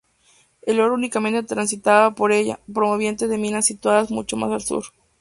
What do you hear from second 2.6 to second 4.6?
proveniente de minas situadas mucho más